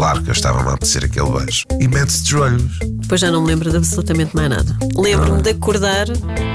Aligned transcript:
Claro 0.00 0.22
que 0.22 0.30
eu 0.30 0.32
estava-me 0.32 0.66
a 0.66 0.72
apetecer 0.72 1.04
aquele 1.04 1.28
beijo. 1.28 1.66
E 1.78 1.86
mete-se 1.86 2.22
de 2.22 2.30
joelhos. 2.30 2.78
Depois 3.02 3.20
já 3.20 3.30
não 3.30 3.42
me 3.42 3.48
lembro 3.48 3.70
de 3.70 3.76
absolutamente 3.76 4.34
mais 4.34 4.48
nada. 4.48 4.74
Lembro-me 4.96 5.40
ah. 5.40 5.42
de 5.42 5.50
acordar 5.50 6.06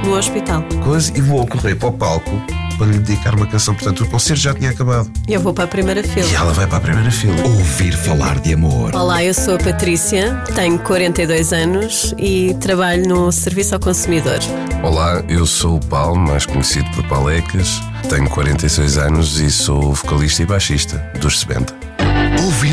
no 0.04 0.18
hospital. 0.18 0.64
Coisa, 0.84 1.16
e 1.16 1.22
vou 1.22 1.46
correr 1.46 1.76
para 1.76 1.90
o 1.90 1.94
palco 1.94 2.32
para 2.76 2.88
lhe 2.88 2.98
dedicar 2.98 3.36
uma 3.36 3.46
canção. 3.46 3.76
Portanto, 3.76 4.04
o 4.04 4.10
concerto 4.10 4.42
já 4.42 4.52
tinha 4.52 4.72
acabado. 4.72 5.12
e 5.28 5.34
Eu 5.36 5.42
vou 5.42 5.54
para 5.54 5.66
a 5.66 5.68
primeira 5.68 6.02
fila. 6.02 6.26
E 6.26 6.34
ela 6.34 6.54
vai 6.54 6.66
para 6.66 6.78
a 6.78 6.82
primeira 6.82 7.12
fila. 7.12 7.36
Ouvir 7.44 7.96
falar 7.96 8.40
de 8.40 8.56
amor. 8.56 8.96
Olá, 8.96 9.24
eu 9.24 9.32
sou 9.36 9.54
a 9.54 9.58
Patrícia, 9.60 10.36
tenho 10.56 10.80
42 10.80 11.54
anos 11.54 12.16
e 12.18 12.56
trabalho 12.56 13.08
no 13.08 13.32
Serviço 13.32 13.76
ao 13.76 13.80
Consumidor. 13.80 14.40
Olá, 14.82 15.24
eu 15.30 15.46
sou 15.46 15.76
o 15.76 15.86
Paulo, 15.86 16.18
mais 16.18 16.48
conhecido 16.48 16.90
por 16.96 17.08
Palecas. 17.08 17.80
Tenho 18.10 18.28
46 18.28 18.98
anos 18.98 19.40
e 19.40 19.52
sou 19.52 19.94
vocalista 19.94 20.42
e 20.42 20.48
baixista 20.48 20.98
dos 21.22 21.42
70 21.42 21.85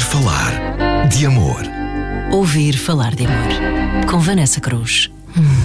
falar 0.02 1.06
de 1.08 1.24
amor. 1.24 1.62
Ouvir 2.32 2.76
falar 2.76 3.14
de 3.14 3.24
amor. 3.24 4.06
Com 4.10 4.18
Vanessa 4.18 4.60
Cruz. 4.60 5.10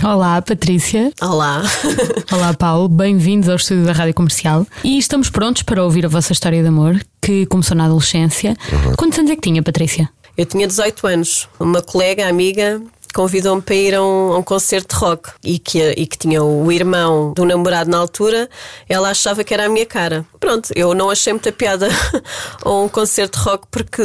Olá, 0.03 0.41
Patrícia. 0.41 1.11
Olá. 1.21 1.63
Olá, 2.31 2.53
Paulo. 2.53 2.87
Bem-vindos 2.87 3.49
ao 3.49 3.55
estúdio 3.55 3.85
da 3.85 3.91
Rádio 3.91 4.13
Comercial. 4.13 4.65
E 4.83 4.97
estamos 4.97 5.29
prontos 5.29 5.63
para 5.63 5.83
ouvir 5.83 6.05
a 6.05 6.09
vossa 6.09 6.31
história 6.33 6.61
de 6.61 6.67
amor, 6.67 7.01
que 7.21 7.45
começou 7.47 7.75
na 7.75 7.85
adolescência. 7.85 8.55
Quantos 8.95 9.17
anos 9.19 9.31
é 9.31 9.35
que 9.35 9.41
tinha, 9.41 9.61
Patrícia? 9.63 10.07
Eu 10.37 10.45
tinha 10.45 10.67
18 10.67 11.07
anos. 11.07 11.49
Uma 11.59 11.81
colega, 11.81 12.27
amiga, 12.29 12.81
convidou-me 13.17 13.63
para 13.63 13.73
ir 13.73 13.95
a 13.95 14.03
um, 14.03 14.33
a 14.33 14.37
um 14.37 14.43
concerto 14.43 14.95
de 14.95 15.01
rock 15.01 15.31
e 15.43 15.57
que, 15.57 15.79
e 15.97 16.05
que 16.05 16.19
tinha 16.19 16.43
o 16.43 16.71
irmão 16.71 17.33
do 17.33 17.45
namorado 17.45 17.89
na 17.89 17.97
altura, 17.97 18.47
ela 18.87 19.09
achava 19.09 19.43
que 19.43 19.51
era 19.55 19.65
a 19.65 19.69
minha 19.69 19.87
cara. 19.87 20.23
Pronto, 20.39 20.69
eu 20.75 20.93
não 20.93 21.09
achei 21.09 21.33
muita 21.33 21.51
piada 21.51 21.89
a 22.63 22.69
um 22.69 22.87
concerto 22.87 23.39
de 23.39 23.43
rock 23.43 23.65
porque 23.71 24.03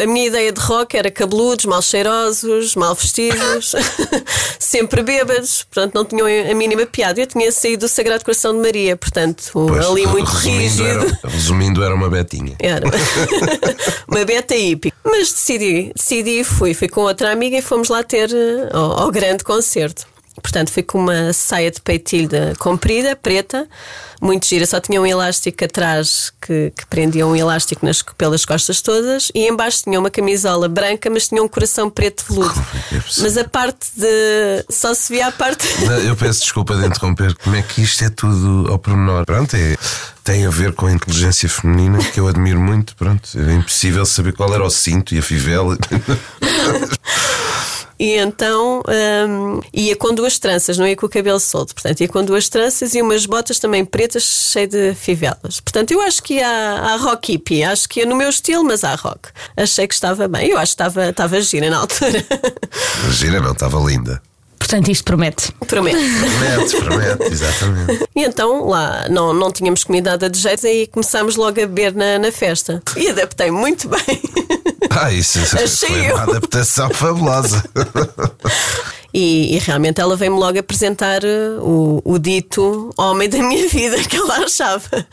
a 0.00 0.06
minha 0.06 0.28
ideia 0.28 0.52
de 0.52 0.60
rock 0.60 0.96
era 0.96 1.10
cabeludos, 1.10 1.64
mal 1.64 1.82
cheirosos, 1.82 2.76
mal 2.76 2.94
vestidos, 2.94 3.74
sempre 4.60 5.02
bêbados, 5.02 5.64
portanto 5.64 5.94
não 5.96 6.04
tinham 6.04 6.28
a 6.28 6.54
mínima 6.54 6.86
piada. 6.86 7.20
Eu 7.20 7.26
tinha 7.26 7.50
saído 7.50 7.86
do 7.86 7.88
Sagrado 7.88 8.24
Coração 8.24 8.52
de 8.52 8.60
Maria, 8.60 8.96
portanto 8.96 9.50
Pois, 9.52 9.84
ali 9.84 10.06
muito 10.06 10.30
resumindo, 10.30 10.60
rígido. 10.60 10.86
Era, 10.86 11.18
resumindo, 11.24 11.82
era 11.82 11.94
uma 11.96 12.08
betinha. 12.08 12.54
Era 12.60 12.86
uma 14.06 14.24
beta 14.24 14.54
hippie. 14.54 14.92
Mas 15.04 15.32
decidi, 15.32 15.92
decidi 15.96 16.40
e 16.40 16.44
fui. 16.44 16.74
Fui 16.74 16.88
com 16.88 17.00
outra 17.00 17.32
amiga 17.32 17.56
e 17.56 17.62
fomos 17.62 17.88
lá 17.88 18.04
ter 18.04 18.35
ao, 18.72 19.02
ao 19.04 19.10
grande 19.10 19.44
concerto. 19.44 20.06
Portanto, 20.42 20.70
fui 20.70 20.82
com 20.82 20.98
uma 20.98 21.32
saia 21.32 21.70
de 21.70 21.80
peitilho 21.80 22.28
de- 22.28 22.54
comprida, 22.58 23.16
preta, 23.16 23.66
muito 24.20 24.46
gira. 24.46 24.66
Só 24.66 24.78
tinha 24.78 25.00
um 25.00 25.06
elástico 25.06 25.64
atrás 25.64 26.30
que, 26.42 26.70
que 26.76 26.86
prendia 26.86 27.26
um 27.26 27.34
elástico 27.34 27.84
nas, 27.86 28.02
pelas 28.02 28.44
costas 28.44 28.82
todas. 28.82 29.32
E 29.34 29.48
embaixo 29.48 29.84
tinha 29.84 29.98
uma 29.98 30.10
camisola 30.10 30.68
branca, 30.68 31.08
mas 31.08 31.26
tinha 31.28 31.42
um 31.42 31.48
coração 31.48 31.88
preto 31.88 32.22
veludo. 32.28 32.52
é 32.92 33.00
possível? 33.00 33.22
Mas 33.24 33.36
a 33.38 33.44
parte 33.48 33.86
de. 33.96 34.64
Só 34.68 34.92
se 34.92 35.10
via 35.14 35.28
a 35.28 35.32
parte. 35.32 35.66
Não, 35.86 35.98
Eu 36.00 36.14
peço 36.14 36.40
desculpa 36.40 36.76
de 36.76 36.84
interromper. 36.86 37.34
Como 37.36 37.56
é 37.56 37.62
que 37.62 37.80
isto 37.80 38.04
é 38.04 38.10
tudo 38.10 38.70
ao 38.70 38.78
pormenor? 38.78 39.24
Pronto, 39.24 39.56
é, 39.56 39.74
tem 40.22 40.44
a 40.44 40.50
ver 40.50 40.74
com 40.74 40.84
a 40.84 40.92
inteligência 40.92 41.48
feminina 41.48 41.98
que 41.98 42.20
eu 42.20 42.28
admiro 42.28 42.60
muito. 42.60 42.94
Pronto, 42.94 43.26
é 43.38 43.54
impossível 43.54 44.04
saber 44.04 44.34
qual 44.34 44.52
era 44.52 44.62
o 44.62 44.70
cinto 44.70 45.14
e 45.14 45.18
a 45.18 45.22
fivela. 45.22 45.78
E 47.98 48.12
então 48.12 48.82
hum, 49.28 49.60
ia 49.72 49.96
com 49.96 50.14
duas 50.14 50.38
tranças, 50.38 50.76
não 50.76 50.86
ia 50.86 50.96
com 50.96 51.06
o 51.06 51.08
cabelo 51.08 51.40
solto. 51.40 51.74
Portanto, 51.74 52.00
ia 52.00 52.08
com 52.08 52.24
duas 52.24 52.48
tranças 52.48 52.94
e 52.94 53.00
umas 53.00 53.26
botas 53.26 53.58
também 53.58 53.84
pretas, 53.84 54.22
cheias 54.22 54.70
de 54.70 54.94
fivelas. 54.94 55.60
Portanto, 55.60 55.92
eu 55.92 56.00
acho 56.00 56.22
que 56.22 56.34
ia 56.34 56.48
à, 56.48 56.96
rock 56.96 57.32
hippie. 57.32 57.64
Acho 57.64 57.88
que 57.88 58.00
ia 58.00 58.06
no 58.06 58.16
meu 58.16 58.28
estilo, 58.28 58.64
mas 58.64 58.84
à 58.84 58.94
rock. 58.94 59.28
Achei 59.56 59.86
que 59.86 59.94
estava 59.94 60.28
bem. 60.28 60.48
Eu 60.48 60.58
acho 60.58 60.76
que 60.76 60.82
estava, 60.82 61.08
estava 61.08 61.40
gira 61.40 61.70
na 61.70 61.78
altura. 61.78 62.24
Gira 63.12 63.40
não, 63.40 63.52
estava 63.52 63.78
linda. 63.78 64.20
Portanto, 64.58 64.90
isto 64.90 65.04
promete. 65.04 65.52
Prometo. 65.66 65.96
Promete, 65.96 66.76
promete, 66.76 67.32
exatamente. 67.32 68.08
E 68.16 68.24
então 68.24 68.66
lá 68.66 69.08
não, 69.08 69.32
não 69.32 69.52
tínhamos 69.52 69.84
comido 69.84 70.06
nada 70.06 70.28
de 70.28 70.38
jeito 70.38 70.66
e 70.66 70.88
começámos 70.88 71.36
logo 71.36 71.50
a 71.62 71.66
beber 71.66 71.94
na, 71.94 72.18
na 72.18 72.32
festa. 72.32 72.82
E 72.96 73.08
adaptei 73.08 73.50
muito 73.50 73.88
bem. 73.88 74.20
Ah, 74.98 75.12
isso, 75.12 75.38
isso 75.38 75.56
Achei 75.56 75.88
foi 75.88 76.10
eu. 76.10 76.14
uma 76.14 76.22
adaptação 76.22 76.90
fabulosa. 76.94 77.62
E, 79.14 79.54
e 79.56 79.58
realmente 79.60 80.00
ela 80.00 80.14
veio-me 80.16 80.38
logo 80.38 80.58
apresentar 80.58 81.22
uh, 81.24 81.62
o, 81.62 82.02
o 82.04 82.18
dito 82.18 82.90
homem 82.98 83.28
da 83.28 83.38
minha 83.38 83.66
vida 83.70 83.96
que 84.04 84.16
ela 84.16 84.38
achava. 84.44 85.06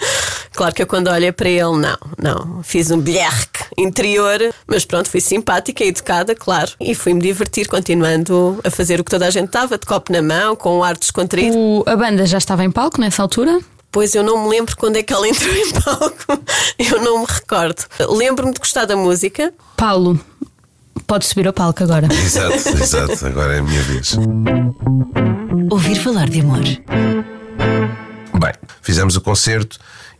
Claro 0.53 0.75
que 0.75 0.81
eu 0.81 0.87
quando 0.87 1.09
olhei 1.09 1.31
para 1.31 1.47
ele, 1.49 1.61
não, 1.77 1.97
não, 2.21 2.63
fiz 2.63 2.91
um 2.91 2.99
blerque 2.99 3.63
interior, 3.77 4.39
mas 4.67 4.83
pronto, 4.83 5.09
fui 5.09 5.21
simpática 5.21 5.83
e 5.83 5.87
educada, 5.87 6.35
claro, 6.35 6.71
e 6.81 6.93
fui-me 6.93 7.21
divertir 7.21 7.67
continuando 7.67 8.59
a 8.63 8.69
fazer 8.69 8.99
o 8.99 9.03
que 9.03 9.11
toda 9.11 9.25
a 9.25 9.29
gente 9.29 9.45
estava, 9.47 9.77
de 9.77 9.85
copo 9.85 10.11
na 10.11 10.21
mão, 10.21 10.55
com 10.55 10.79
um 10.79 10.83
ar 10.83 10.97
descontraído. 10.97 11.57
O- 11.57 11.83
a 11.87 11.95
banda 11.95 12.25
já 12.25 12.37
estava 12.37 12.63
em 12.63 12.71
palco 12.71 12.99
nessa 12.99 13.21
altura? 13.21 13.59
Pois 13.93 14.15
eu 14.15 14.23
não 14.23 14.43
me 14.43 14.49
lembro 14.49 14.75
quando 14.75 14.95
é 14.95 15.03
que 15.03 15.13
ela 15.13 15.25
entrou 15.29 15.53
em 15.55 15.71
palco, 15.71 16.43
eu 16.79 16.99
não 16.99 17.19
me 17.19 17.25
recordo. 17.29 17.85
Lembro-me 18.09 18.51
de 18.51 18.59
gostar 18.59 18.85
da 18.85 18.97
música, 18.97 19.53
Paulo, 19.77 20.19
pode 21.05 21.27
subir 21.27 21.45
ao 21.45 21.53
palco 21.53 21.83
agora. 21.83 22.07
exato, 22.11 22.69
exato. 22.69 23.27
Agora 23.27 23.53
é 23.53 23.59
a 23.59 23.63
minha 23.63 23.83
vez. 23.83 24.17
Ouvir 25.69 25.95
falar 25.95 26.27
de 26.27 26.41
amor. 26.41 26.63
Bem, 26.63 28.53
fizemos 28.81 29.15
o 29.15 29.21
concerto 29.21 29.77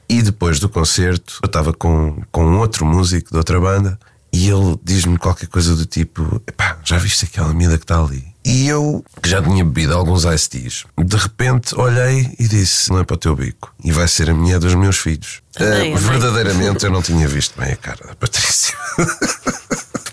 e 0.08 0.22
depois 0.22 0.60
do 0.60 0.70
concerto 0.70 1.40
eu 1.42 1.48
estava 1.48 1.74
com, 1.74 2.22
com 2.32 2.46
um 2.46 2.60
outro 2.60 2.86
músico 2.86 3.32
de 3.32 3.38
outra 3.38 3.60
banda 3.60 4.00
e 4.32 4.50
ele 4.50 4.80
diz-me 4.84 5.18
qualquer 5.18 5.48
coisa 5.48 5.76
do 5.76 5.88
tipo: 5.88 6.40
Epá, 6.46 6.78
já 6.84 7.00
viste 7.00 7.26
aquela 7.26 7.52
miúda 7.52 7.80
que 7.80 7.86
está 7.86 8.00
ali? 8.00 8.33
E 8.46 8.68
eu, 8.68 9.04
que 9.22 9.30
já 9.30 9.42
tinha 9.42 9.64
bebido 9.64 9.94
alguns 9.94 10.26
iced 10.26 10.50
teas, 10.50 10.84
de 10.98 11.16
repente 11.18 11.74
olhei 11.76 12.30
e 12.38 12.48
disse: 12.48 12.90
Não 12.92 13.00
é 13.00 13.04
para 13.06 13.14
o 13.14 13.18
teu 13.18 13.36
bico, 13.36 13.74
e 13.84 13.92
vai 13.92 14.08
ser 14.08 14.30
a 14.30 14.34
mulher 14.34 14.60
dos 14.60 14.76
meus 14.76 14.98
filhos. 14.98 15.42
Amém, 15.58 15.94
amém. 15.94 15.96
verdadeiramente 15.96 16.84
eu 16.84 16.92
não 16.92 17.02
tinha 17.02 17.28
visto 17.28 17.58
bem 17.60 17.72
a 17.72 17.78
cara 17.78 18.06
da 18.08 18.16
Patrícia. 18.16 18.76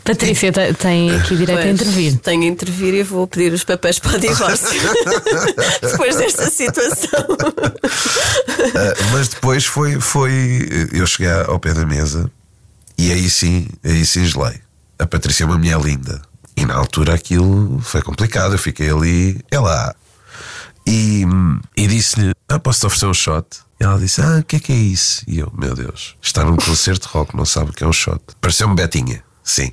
Patrícia 0.04 0.50
te- 0.50 0.72
tem 0.74 1.10
aqui 1.14 1.36
direito 1.36 1.58
a 1.60 1.62
Pois, 1.62 1.74
intervir. 1.74 2.18
Tenho 2.18 2.42
a 2.42 2.46
intervir 2.46 2.94
e 2.94 3.02
vou 3.02 3.26
pedir 3.28 3.52
os 3.52 3.62
papéis 3.62 3.98
para 3.98 4.16
o 4.16 4.20
divórcio. 4.20 4.80
Depois 5.82 6.16
desta 6.16 6.50
situação. 6.50 7.26
Ah, 8.74 9.04
mas 9.12 9.28
depois 9.28 9.64
foi, 9.66 10.00
foi. 10.00 10.88
Eu 10.92 11.06
cheguei 11.06 11.30
ao 11.30 11.58
pé 11.60 11.72
da 11.74 11.86
mesa 11.86 12.30
e 12.98 13.12
aí 13.12 13.28
sim, 13.30 13.68
aí 13.84 14.04
sim 14.04 14.24
gelei. 14.24 14.60
A 14.98 15.06
Patrícia 15.06 15.44
é 15.44 15.46
uma 15.46 15.58
mulher 15.58 15.80
linda. 15.80 16.20
E 16.60 16.66
na 16.66 16.74
altura 16.74 17.14
aquilo 17.14 17.80
foi 17.80 18.02
complicado. 18.02 18.52
Eu 18.52 18.58
fiquei 18.58 18.90
ali, 18.90 19.42
é 19.50 19.58
lá. 19.58 19.94
E, 20.86 21.24
e 21.74 21.86
disse-lhe: 21.86 22.34
Ah, 22.46 22.58
posso-te 22.58 22.84
oferecer 22.84 23.06
um 23.06 23.14
shot? 23.14 23.46
E 23.80 23.84
ela 23.84 23.98
disse: 23.98 24.20
Ah, 24.20 24.40
o 24.40 24.44
que 24.44 24.56
é 24.56 24.60
que 24.60 24.70
é 24.70 24.76
isso? 24.76 25.22
E 25.26 25.38
eu, 25.38 25.50
meu 25.56 25.74
Deus, 25.74 26.16
está 26.20 26.44
num 26.44 26.56
concerto 26.56 27.08
de 27.08 27.14
rock, 27.14 27.34
não 27.34 27.46
sabe 27.46 27.70
o 27.70 27.72
que 27.72 27.82
é 27.82 27.86
um 27.86 27.92
shot. 27.92 28.20
Pareceu-me 28.42 28.74
Betinha, 28.74 29.24
sim. 29.42 29.72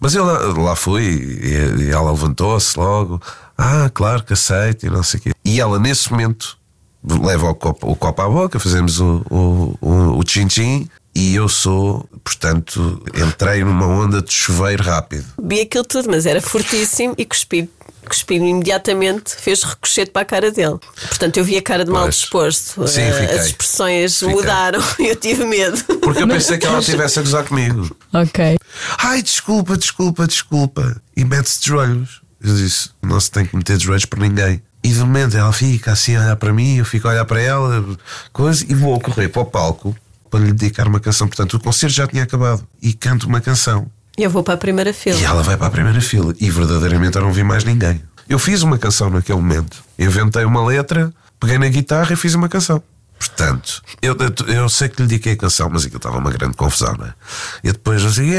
Mas 0.00 0.14
eu 0.14 0.24
lá, 0.24 0.38
lá 0.62 0.74
fui 0.74 1.02
e, 1.02 1.82
e 1.82 1.90
ela 1.90 2.10
levantou-se 2.10 2.78
logo: 2.78 3.20
Ah, 3.58 3.90
claro 3.92 4.24
que 4.24 4.32
aceito 4.32 4.86
e 4.86 4.90
não 4.90 5.02
sei 5.02 5.20
o 5.20 5.22
quê. 5.24 5.32
E 5.44 5.60
ela, 5.60 5.78
nesse 5.78 6.10
momento, 6.10 6.56
leva 7.04 7.50
o 7.50 7.54
copo, 7.54 7.90
o 7.90 7.94
copo 7.94 8.22
à 8.22 8.28
boca, 8.28 8.58
fazemos 8.58 9.00
o, 9.00 9.22
o, 9.28 9.78
o, 9.82 10.18
o 10.18 10.24
tchim-tchim. 10.24 10.88
E 11.14 11.34
eu 11.34 11.46
sou, 11.48 12.08
portanto, 12.24 13.02
entrei 13.14 13.62
numa 13.62 13.86
onda 13.86 14.22
de 14.22 14.32
chuveiro 14.32 14.82
rápido. 14.82 15.26
Vi 15.42 15.60
aquilo 15.60 15.84
tudo, 15.84 16.08
mas 16.10 16.24
era 16.24 16.40
fortíssimo 16.40 17.14
e 17.18 17.24
cuspi. 17.26 17.68
Cuspi 18.08 18.34
imediatamente, 18.36 19.36
fez 19.36 19.62
ricochete 19.62 20.10
para 20.10 20.22
a 20.22 20.24
cara 20.24 20.50
dele. 20.50 20.78
Portanto, 21.08 21.36
eu 21.36 21.44
vi 21.44 21.56
a 21.58 21.62
cara 21.62 21.84
de 21.84 21.90
mal 21.90 22.04
Pois. 22.04 22.14
disposto. 22.16 22.88
Sim, 22.88 23.02
Eh, 23.02 23.12
fiquei. 23.12 23.38
As 23.38 23.46
expressões 23.46 24.18
Fiquei. 24.18 24.34
mudaram 24.34 24.80
e 24.98 25.08
eu 25.08 25.16
tive 25.16 25.44
medo. 25.44 25.82
Porque 26.00 26.22
eu 26.22 26.26
pensei 26.28 26.56
que 26.58 26.66
ela 26.66 26.78
estivesse 26.80 27.18
a 27.18 27.22
gozar 27.22 27.44
comigo. 27.44 27.94
Ok. 28.12 28.58
Ai, 28.98 29.22
desculpa, 29.22 29.76
desculpa, 29.76 30.26
desculpa. 30.26 31.00
E 31.16 31.24
mete-se 31.24 31.60
de 31.60 31.66
joelhos. 31.68 32.22
Eu 32.42 32.54
disse: 32.56 32.90
não 33.02 33.20
se 33.20 33.30
tem 33.30 33.44
que 33.46 33.54
meter 33.54 33.76
de 33.76 33.84
joelhos 33.84 34.06
para 34.06 34.18
ninguém. 34.20 34.62
E 34.82 34.88
de 34.88 34.98
momento 34.98 35.36
ela 35.36 35.52
fica 35.52 35.92
assim 35.92 36.16
a 36.16 36.20
olhar 36.22 36.36
para 36.36 36.52
mim, 36.52 36.78
eu 36.78 36.84
fico 36.84 37.06
a 37.06 37.12
olhar 37.12 37.24
para 37.24 37.40
ela, 37.40 37.84
coisa, 38.32 38.64
e 38.68 38.74
vou 38.74 38.98
correr 38.98 39.28
para 39.28 39.42
o 39.42 39.44
palco 39.46 39.94
para 40.32 40.40
lhe 40.40 40.52
dedicar 40.52 40.88
uma 40.88 40.98
canção. 40.98 41.28
Portanto, 41.28 41.58
o 41.58 41.60
concerto 41.60 41.94
já 41.94 42.06
tinha 42.06 42.22
acabado. 42.22 42.66
E 42.80 42.94
canto 42.94 43.26
uma 43.26 43.40
canção. 43.40 43.86
E 44.16 44.22
eu 44.22 44.30
vou 44.30 44.42
para 44.42 44.54
a 44.54 44.56
primeira 44.56 44.92
fila. 44.94 45.18
E 45.18 45.24
ela 45.24 45.42
vai 45.42 45.58
para 45.58 45.66
a 45.66 45.70
primeira 45.70 46.00
fila. 46.00 46.34
E 46.40 46.50
verdadeiramente 46.50 47.16
eu 47.16 47.22
não 47.22 47.32
vi 47.32 47.44
mais 47.44 47.64
ninguém. 47.64 48.02
Eu 48.26 48.38
fiz 48.38 48.62
uma 48.62 48.78
canção 48.78 49.10
naquele 49.10 49.38
momento. 49.38 49.84
Inventei 49.98 50.44
uma 50.44 50.64
letra, 50.64 51.12
peguei 51.38 51.58
na 51.58 51.68
guitarra 51.68 52.14
e 52.14 52.16
fiz 52.16 52.34
uma 52.34 52.48
canção. 52.48 52.82
Portanto, 53.18 53.82
eu, 54.00 54.16
eu, 54.18 54.54
eu 54.54 54.68
sei 54.70 54.88
que 54.88 55.02
lhe 55.02 55.06
dediquei 55.06 55.34
a 55.34 55.36
canção, 55.36 55.68
mas 55.70 55.84
aquilo 55.84 55.98
estava 55.98 56.16
uma 56.16 56.30
grande 56.30 56.56
confusão, 56.56 56.94
não 56.98 57.06
é? 57.06 57.14
E 57.62 57.70
depois 57.70 58.02
assim, 58.04 58.32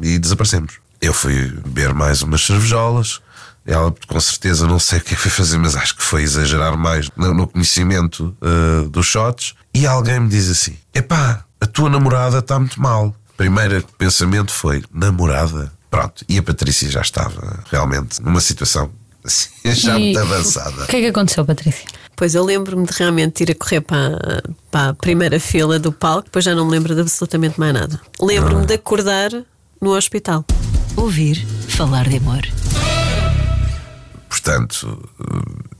e 0.00 0.18
desaparecemos. 0.18 0.74
Eu 1.00 1.12
fui 1.12 1.52
beber 1.64 1.92
mais 1.92 2.22
umas 2.22 2.40
cervejolas. 2.40 3.20
Ela, 3.68 3.94
com 4.06 4.18
certeza, 4.18 4.66
não 4.66 4.78
sei 4.78 4.98
o 4.98 5.02
que 5.02 5.12
é 5.12 5.16
que 5.16 5.20
foi 5.20 5.30
fazer, 5.30 5.58
mas 5.58 5.76
acho 5.76 5.94
que 5.94 6.02
foi 6.02 6.22
exagerar 6.22 6.74
mais 6.78 7.10
no, 7.14 7.34
no 7.34 7.46
conhecimento 7.46 8.34
eh, 8.40 8.88
dos 8.88 9.04
shots. 9.04 9.54
E 9.74 9.86
alguém 9.86 10.18
me 10.20 10.28
diz 10.28 10.48
assim: 10.48 10.74
Epá, 10.94 11.44
a 11.60 11.66
tua 11.66 11.90
namorada 11.90 12.38
está 12.38 12.58
muito 12.58 12.80
mal. 12.80 13.14
primeiro 13.36 13.84
pensamento 13.98 14.52
foi 14.52 14.82
namorada. 14.90 15.70
Pronto, 15.90 16.24
e 16.26 16.38
a 16.38 16.42
Patrícia 16.42 16.90
já 16.90 17.02
estava 17.02 17.62
realmente 17.70 18.22
numa 18.22 18.40
situação 18.40 18.90
assim, 19.22 19.50
já 19.70 19.98
E 19.98 20.04
muito 20.04 20.18
avançada. 20.18 20.84
O 20.84 20.86
que 20.86 20.96
é 20.96 21.00
que 21.00 21.06
aconteceu, 21.06 21.44
Patrícia? 21.44 21.86
Pois 22.16 22.34
eu 22.34 22.44
lembro-me 22.44 22.86
de 22.86 22.92
realmente 22.94 23.42
ir 23.42 23.50
a 23.50 23.54
correr 23.54 23.82
para, 23.82 24.42
para 24.70 24.88
a 24.88 24.94
primeira 24.94 25.38
fila 25.38 25.78
do 25.78 25.92
palco, 25.92 26.24
depois 26.24 26.42
já 26.42 26.54
não 26.54 26.64
me 26.64 26.70
lembro 26.72 26.94
de 26.94 27.02
absolutamente 27.02 27.60
mais 27.60 27.74
nada. 27.74 28.00
Lembro-me 28.18 28.64
de 28.64 28.74
acordar 28.74 29.30
no 29.80 29.94
hospital. 29.94 30.44
Ouvir 30.96 31.46
falar 31.68 32.08
de 32.08 32.16
amor. 32.16 32.42
Portanto, 34.28 35.08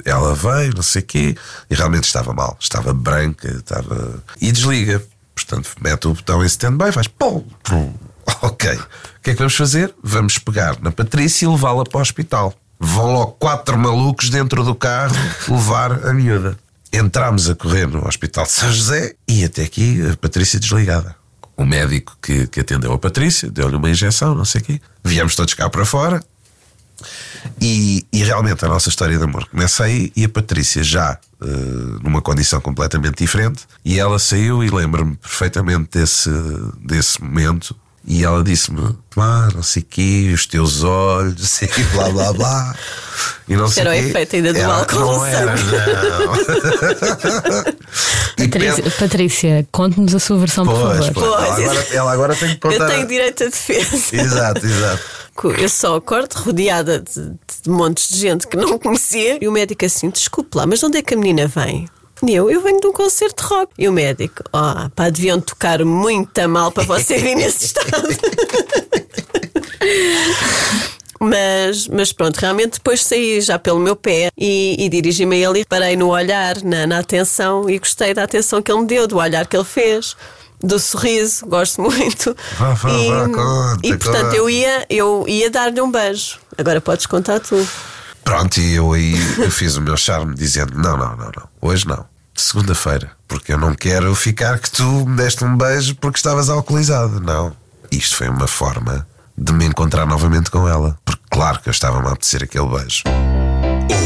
ela 0.04 0.34
veio, 0.34 0.74
não 0.74 0.82
sei 0.82 1.02
o 1.02 1.04
quê, 1.04 1.36
e 1.68 1.74
realmente 1.74 2.04
estava 2.04 2.32
mal, 2.32 2.56
estava 2.58 2.92
branca, 2.94 3.48
estava. 3.48 4.22
E 4.40 4.50
desliga. 4.50 5.02
Portanto, 5.34 5.70
mete 5.80 6.08
o 6.08 6.14
botão 6.14 6.42
em 6.42 6.46
stand-by, 6.46 6.92
faz 6.92 7.06
pum, 7.06 7.44
pum. 7.62 7.94
Ok. 8.42 8.70
O 8.74 9.20
que 9.22 9.30
é 9.30 9.32
que 9.32 9.38
vamos 9.38 9.56
fazer? 9.56 9.94
Vamos 10.02 10.38
pegar 10.38 10.76
na 10.80 10.90
Patrícia 10.90 11.46
e 11.46 11.48
levá-la 11.48 11.84
para 11.84 11.98
o 11.98 12.00
hospital. 12.00 12.54
Vão 12.78 13.12
logo 13.12 13.32
quatro 13.32 13.78
malucos 13.78 14.30
dentro 14.30 14.62
do 14.62 14.74
carro 14.74 15.16
levar 15.48 16.06
a 16.06 16.12
miúda. 16.12 16.58
Entramos 16.92 17.50
a 17.50 17.54
correr 17.54 17.86
no 17.86 18.06
Hospital 18.06 18.44
de 18.44 18.52
São 18.52 18.72
José 18.72 19.14
e 19.26 19.44
até 19.44 19.62
aqui 19.62 20.00
a 20.10 20.16
Patrícia 20.16 20.60
desligada. 20.60 21.14
O 21.56 21.64
médico 21.64 22.16
que, 22.22 22.46
que 22.46 22.60
atendeu 22.60 22.92
a 22.92 22.98
Patrícia 22.98 23.50
deu-lhe 23.50 23.76
uma 23.76 23.90
injeção, 23.90 24.34
não 24.34 24.44
sei 24.44 24.60
o 24.60 24.64
quê. 24.64 24.80
Viemos 25.04 25.34
todos 25.34 25.54
cá 25.54 25.68
para 25.68 25.84
fora, 25.84 26.22
e, 27.60 28.06
e 28.12 28.22
realmente 28.24 28.64
a 28.64 28.68
nossa 28.68 28.88
história 28.88 29.16
de 29.16 29.24
amor 29.24 29.46
começa 29.48 29.84
aí 29.84 30.12
e 30.16 30.24
a 30.24 30.28
Patrícia 30.28 30.82
já 30.82 31.18
eh, 31.40 31.46
numa 32.02 32.20
condição 32.22 32.60
completamente 32.60 33.18
diferente. 33.18 33.62
E 33.84 33.98
ela 33.98 34.18
saiu 34.18 34.62
e 34.64 34.70
lembro-me 34.70 35.16
perfeitamente 35.16 35.90
desse, 35.98 36.30
desse 36.84 37.22
momento. 37.22 37.74
E 38.10 38.24
ela 38.24 38.42
disse-me: 38.42 38.96
ah, 39.18 39.48
não 39.54 39.62
sei 39.62 39.82
o 39.82 39.86
quê, 39.86 40.30
os 40.32 40.46
teus 40.46 40.82
olhos, 40.82 41.60
e 41.60 41.66
blá 41.92 42.08
blá 42.10 42.32
blá. 42.32 42.74
E 43.48 43.56
não 43.56 43.68
sei 43.68 43.82
Era 43.82 43.90
o 43.90 43.94
efeito 43.94 44.36
ainda 44.36 44.52
do 44.52 44.58
Ela- 44.58 44.78
álcool 44.78 44.98
Não 45.00 45.26
era, 45.26 45.54
não. 45.56 46.34
Patrícia, 48.46 48.82
pede- 48.82 48.96
Patrícia, 48.96 49.68
conte-nos 49.72 50.14
a 50.14 50.18
sua 50.18 50.38
versão, 50.38 50.64
por 50.64 50.74
Pois, 50.74 51.06
favor. 51.06 51.12
pois, 51.14 51.24
ela, 51.24 51.46
Pois. 51.46 51.58
agora, 51.68 51.86
ela 51.92 52.12
agora 52.12 52.36
tem 52.36 52.48
que 52.48 52.54
Eu 52.66 52.72
contar. 52.72 52.86
tenho 52.86 53.06
direito 53.06 53.44
a 53.44 53.46
defesa. 53.46 54.16
Exato, 54.16 54.66
exato. 54.66 55.02
Eu 55.56 55.68
só 55.68 55.96
acordo 55.96 56.32
rodeada 56.34 56.98
de, 57.00 57.30
de 57.62 57.70
montes 57.70 58.08
de 58.08 58.18
gente 58.18 58.46
que 58.46 58.56
não 58.56 58.78
conhecia 58.78 59.38
e 59.40 59.46
o 59.46 59.52
médico 59.52 59.84
assim, 59.84 60.10
desculpe 60.10 60.56
lá, 60.56 60.66
mas 60.66 60.80
de 60.80 60.86
onde 60.86 60.98
é 60.98 61.02
que 61.02 61.14
a 61.14 61.16
menina 61.16 61.46
vem? 61.46 61.88
E 62.26 62.34
eu, 62.34 62.50
eu 62.50 62.60
venho 62.60 62.80
de 62.80 62.86
um 62.88 62.92
concerto 62.92 63.44
de 63.44 63.48
rock. 63.48 63.72
E 63.78 63.88
o 63.88 63.92
médico, 63.92 64.42
ó, 64.52 64.88
pá, 64.96 65.08
deviam 65.08 65.40
tocar 65.40 65.84
muito 65.84 66.48
mal 66.48 66.72
para 66.72 66.82
você 66.82 67.16
vir 67.18 67.36
nesse 67.36 67.66
estado. 67.70 68.08
Mas, 71.20 71.88
mas 71.88 72.12
pronto, 72.12 72.36
realmente 72.36 72.74
depois 72.74 73.04
saí 73.04 73.40
já 73.40 73.58
pelo 73.58 73.80
meu 73.80 73.96
pé 73.96 74.30
e, 74.36 74.76
e 74.78 74.88
dirigi-me 74.88 75.36
a 75.44 75.50
ele 75.50 75.60
e 75.60 75.64
parei 75.64 75.96
no 75.96 76.08
olhar, 76.08 76.62
na, 76.62 76.86
na 76.86 77.00
atenção 77.00 77.68
e 77.68 77.78
gostei 77.78 78.14
da 78.14 78.22
atenção 78.22 78.62
que 78.62 78.70
ele 78.70 78.82
me 78.82 78.86
deu, 78.86 79.06
do 79.06 79.16
olhar 79.16 79.46
que 79.46 79.56
ele 79.56 79.64
fez, 79.64 80.16
do 80.62 80.78
sorriso, 80.78 81.46
gosto 81.46 81.82
muito. 81.82 82.36
Vá, 82.58 82.74
vá, 82.74 82.90
e, 82.90 83.10
vá, 83.10 83.28
conta, 83.28 83.86
e 83.86 83.96
portanto 83.96 84.24
conta. 84.26 84.36
eu 84.36 84.50
ia, 84.50 84.86
eu 84.88 85.24
ia 85.26 85.50
dar-lhe 85.50 85.80
um 85.80 85.90
beijo. 85.90 86.38
Agora 86.56 86.80
podes 86.80 87.06
contar 87.06 87.40
tu. 87.40 87.66
Pronto, 88.24 88.60
e 88.60 88.74
eu 88.74 88.92
aí 88.92 89.14
eu 89.38 89.50
fiz 89.50 89.76
o 89.76 89.80
meu 89.80 89.96
charme 89.96 90.34
dizendo: 90.34 90.76
não, 90.76 90.96
não, 90.96 91.16
não, 91.16 91.32
não, 91.34 91.48
hoje 91.60 91.86
não. 91.86 92.04
Segunda-feira, 92.34 93.10
porque 93.26 93.52
eu 93.52 93.58
não 93.58 93.74
quero 93.74 94.14
ficar 94.14 94.60
que 94.60 94.70
tu 94.70 94.84
me 94.84 95.16
deste 95.16 95.42
um 95.44 95.56
beijo 95.56 95.96
porque 95.96 96.18
estavas 96.18 96.48
alcoolizado. 96.48 97.20
Não. 97.20 97.52
Isto 97.90 98.16
foi 98.16 98.28
uma 98.28 98.46
forma 98.46 99.06
de 99.38 99.52
me 99.52 99.64
encontrar 99.64 100.06
novamente 100.06 100.50
com 100.50 100.68
ela. 100.68 100.98
Porque, 101.04 101.22
claro 101.30 101.60
que 101.60 101.68
eu 101.68 101.70
estava-me 101.70 102.08
a 102.08 102.10
apetecer 102.10 102.42
aquele 102.42 102.66
beijo. 102.66 103.04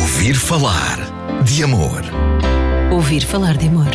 Ouvir 0.00 0.34
falar 0.34 0.98
de 1.42 1.64
amor. 1.64 2.02
Ouvir 2.92 3.24
falar 3.24 3.56
de 3.56 3.66
amor. 3.66 3.88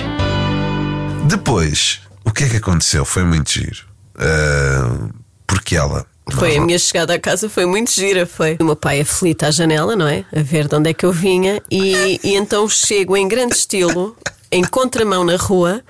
Depois, 1.27 2.01
o 2.25 2.31
que 2.31 2.45
é 2.45 2.49
que 2.49 2.57
aconteceu? 2.57 3.05
Foi 3.05 3.23
muito 3.23 3.51
giro. 3.51 3.85
Ah, 4.17 5.09
porque 5.45 5.75
ela. 5.75 6.05
Foi 6.31 6.57
a 6.57 6.61
minha 6.61 6.77
chegada 6.77 7.13
à 7.13 7.19
casa, 7.19 7.49
foi 7.49 7.65
muito 7.65 7.91
gira. 7.91 8.25
Foi 8.25 8.57
o 8.59 8.65
meu 8.65 8.75
pai 8.75 8.99
aflito 8.99 9.43
à 9.43 9.51
janela, 9.51 9.95
não 9.95 10.07
é? 10.07 10.25
A 10.35 10.41
ver 10.41 10.67
de 10.67 10.75
onde 10.75 10.89
é 10.89 10.93
que 10.93 11.05
eu 11.05 11.11
vinha. 11.11 11.61
E, 11.71 12.19
e 12.23 12.35
então 12.35 12.67
chego 12.67 13.15
em 13.15 13.27
grande 13.27 13.55
estilo, 13.55 14.17
em 14.51 14.63
contramão 14.63 15.23
na 15.23 15.37
rua, 15.37 15.81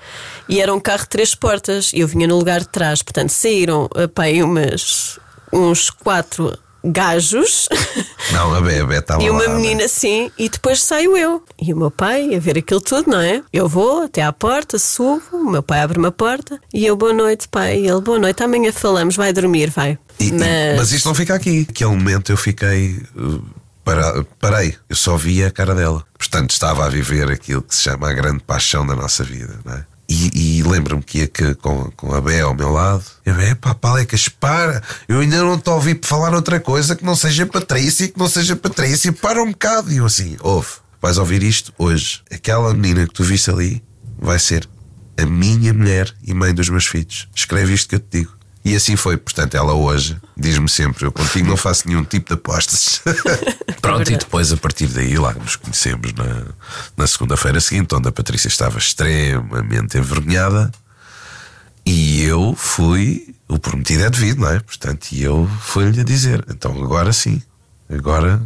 e 0.48 0.60
era 0.60 0.72
um 0.72 0.78
carro 0.78 1.02
de 1.02 1.08
três 1.08 1.34
portas. 1.34 1.92
E 1.92 2.00
eu 2.00 2.06
vinha 2.06 2.28
no 2.28 2.36
lugar 2.36 2.60
de 2.60 2.68
trás. 2.68 3.02
Portanto, 3.02 3.30
saíram 3.30 3.88
a 3.96 4.06
pai 4.06 4.42
umas, 4.42 5.18
uns 5.52 5.90
quatro 5.90 6.56
gajos. 6.84 7.68
Não, 8.32 8.54
a 8.54 8.60
estava 8.98 9.22
E 9.22 9.30
uma 9.30 9.44
lá, 9.44 9.54
menina 9.54 9.84
assim, 9.84 10.30
e 10.38 10.48
depois 10.48 10.82
saio 10.82 11.16
eu. 11.16 11.42
E 11.60 11.72
o 11.72 11.76
meu 11.76 11.90
pai 11.90 12.34
a 12.34 12.38
ver 12.38 12.58
aquilo 12.58 12.80
tudo, 12.80 13.10
não 13.10 13.20
é? 13.20 13.42
Eu 13.52 13.68
vou 13.68 14.02
até 14.02 14.22
à 14.22 14.32
porta, 14.32 14.78
subo, 14.78 15.22
o 15.32 15.50
meu 15.50 15.62
pai 15.62 15.80
abre 15.80 15.98
uma 15.98 16.12
porta 16.12 16.58
e 16.72 16.86
eu, 16.86 16.96
boa 16.96 17.12
noite, 17.12 17.48
pai. 17.48 17.80
E 17.80 17.88
ele, 17.88 18.00
boa 18.00 18.18
noite, 18.18 18.42
amanhã 18.42 18.70
falamos, 18.72 19.16
vai 19.16 19.32
dormir, 19.32 19.70
vai. 19.70 19.98
E- 20.20 20.28
e- 20.28 20.32
mas... 20.76 20.92
isto 20.92 21.06
não 21.06 21.14
fica 21.14 21.34
aqui. 21.34 21.64
Naquele 21.66 21.90
momento 21.90 22.30
eu 22.30 22.36
fiquei. 22.36 23.02
uh, 23.16 23.42
para- 23.84 24.22
parei, 24.38 24.76
eu 24.88 24.94
só 24.96 25.16
via 25.16 25.48
a 25.48 25.50
cara 25.50 25.74
dela. 25.74 26.04
Portanto, 26.18 26.50
estava 26.50 26.84
a 26.84 26.88
viver 26.90 27.30
aquilo 27.30 27.62
que 27.62 27.74
se 27.74 27.82
chama 27.82 28.10
a 28.10 28.12
grande 28.12 28.40
paixão 28.40 28.86
da 28.86 28.94
nossa 28.94 29.24
vida, 29.24 29.58
não 29.64 29.72
é? 29.74 29.86
E, 30.08 30.58
e 30.58 30.62
lembro-me 30.62 31.02
que 31.02 31.18
ia 31.18 31.26
que, 31.26 31.54
com, 31.56 31.90
com 31.90 32.14
a 32.14 32.20
Bé 32.20 32.40
ao 32.40 32.54
meu 32.54 32.72
lado. 32.72 33.04
A 33.26 33.32
Bé, 33.32 33.54
pá, 33.54 33.74
Palecas, 33.74 34.28
para! 34.28 34.82
Eu 35.06 35.20
ainda 35.20 35.42
não 35.42 35.58
te 35.58 35.68
ouvi 35.68 36.00
falar 36.02 36.34
outra 36.34 36.58
coisa 36.58 36.96
que 36.96 37.04
não 37.04 37.14
seja 37.14 37.44
Patrícia, 37.44 38.08
que 38.08 38.18
não 38.18 38.28
seja 38.28 38.56
Patrícia, 38.56 39.12
para 39.12 39.42
um 39.42 39.50
bocado. 39.50 39.92
E 39.92 39.98
eu 39.98 40.06
assim, 40.06 40.36
ouve, 40.40 40.68
vais 41.00 41.18
ouvir 41.18 41.42
isto 41.42 41.74
hoje. 41.76 42.22
Aquela 42.30 42.72
menina 42.72 43.06
que 43.06 43.12
tu 43.12 43.22
viste 43.22 43.50
ali 43.50 43.84
vai 44.18 44.38
ser 44.38 44.66
a 45.18 45.26
minha 45.26 45.74
mulher 45.74 46.14
e 46.22 46.32
mãe 46.32 46.54
dos 46.54 46.70
meus 46.70 46.86
filhos. 46.86 47.28
Escreve 47.34 47.74
isto 47.74 47.88
que 47.88 47.96
eu 47.96 48.00
te 48.00 48.20
digo. 48.20 48.37
E 48.64 48.74
assim 48.74 48.96
foi, 48.96 49.16
portanto, 49.16 49.56
ela 49.56 49.72
hoje 49.74 50.16
diz-me 50.36 50.68
sempre: 50.68 51.06
Eu 51.06 51.12
contigo 51.12 51.48
não 51.48 51.56
faço 51.56 51.88
nenhum 51.88 52.04
tipo 52.04 52.28
de 52.28 52.34
apostas. 52.34 53.00
Pronto, 53.80 54.10
e 54.10 54.16
depois 54.16 54.52
a 54.52 54.56
partir 54.56 54.86
daí 54.88 55.16
lá 55.16 55.32
nos 55.32 55.56
conhecemos 55.56 56.12
na, 56.12 56.46
na 56.96 57.06
segunda-feira 57.06 57.60
seguinte, 57.60 57.94
onde 57.94 58.08
a 58.08 58.12
Patrícia 58.12 58.48
estava 58.48 58.78
extremamente 58.78 59.96
envergonhada 59.96 60.70
e 61.86 62.22
eu 62.22 62.54
fui, 62.54 63.34
o 63.48 63.58
prometido 63.58 64.04
é 64.04 64.10
devido, 64.10 64.42
não 64.42 64.50
é? 64.50 64.60
Portanto, 64.60 65.08
e 65.12 65.22
eu 65.22 65.48
fui-lhe 65.62 66.00
a 66.00 66.04
dizer: 66.04 66.44
Então 66.50 66.72
agora 66.82 67.12
sim, 67.14 67.40
agora 67.88 68.42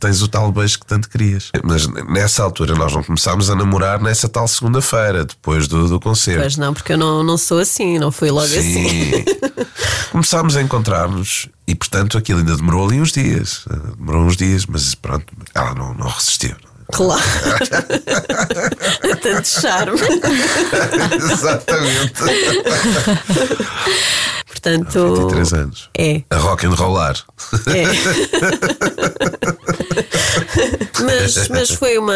tens 0.00 0.22
o 0.22 0.28
tal 0.28 0.50
beijo 0.52 0.80
que 0.80 0.86
tanto 0.86 1.08
querias. 1.08 1.50
Mas 1.64 1.86
nessa 2.08 2.42
altura 2.42 2.74
nós 2.74 2.92
não 2.92 3.02
começámos 3.02 3.50
a 3.50 3.54
namorar 3.54 4.00
nessa 4.00 4.28
tal 4.28 4.46
segunda-feira, 4.46 5.24
depois 5.24 5.66
do, 5.68 5.88
do 5.88 6.00
concerto. 6.00 6.44
Mas 6.44 6.56
não, 6.56 6.74
porque 6.74 6.92
eu 6.92 6.98
não, 6.98 7.22
não 7.22 7.38
sou 7.38 7.58
assim, 7.58 7.98
não 7.98 8.12
fui 8.12 8.30
logo 8.30 8.46
assim. 8.46 8.88
Sim. 8.88 9.24
Começámos 10.12 10.56
a 10.56 10.62
encontrar-nos 10.62 11.48
e, 11.66 11.74
portanto, 11.74 12.16
aquilo 12.16 12.38
ainda 12.38 12.56
demorou 12.56 12.86
ali 12.86 13.00
uns 13.00 13.12
dias. 13.12 13.64
Eh, 13.70 13.76
Demorou 13.98 14.24
uns 14.24 14.36
dias, 14.36 14.64
mas 14.66 14.94
pronto, 14.94 15.26
ela 15.54 15.74
não, 15.74 15.92
não 15.94 16.08
resistiu. 16.08 16.54
Claro. 16.92 17.20
Tanto 19.22 19.48
charme. 19.48 19.98
Exatamente. 21.32 22.12
Portanto. 24.66 25.14
23 25.16 25.52
anos. 25.52 25.88
É. 25.96 26.22
A 26.30 26.36
rock 26.36 26.66
and 26.66 26.74
rollar. 26.74 27.14
É. 27.68 27.84
mas, 31.02 31.48
mas 31.48 31.70
foi 31.70 31.98
uma 31.98 32.12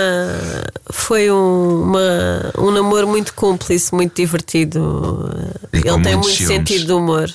foi 0.90 1.30
um, 1.30 1.82
uma, 1.82 2.52
um 2.58 2.72
namoro 2.72 3.06
muito 3.06 3.32
cúmplice, 3.34 3.94
muito 3.94 4.16
divertido. 4.16 5.30
E 5.72 5.76
Ele 5.76 6.02
tem 6.02 6.16
muito 6.16 6.30
ciúmes. 6.30 6.56
sentido 6.56 6.86
de 6.86 6.92
humor. 6.92 7.30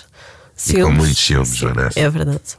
E 0.68 0.82
com 0.82 0.92
muitos 0.92 1.18
ciúmes, 1.18 1.58
Vanessa. 1.60 2.00
É 2.00 2.10
verdade. 2.10 2.58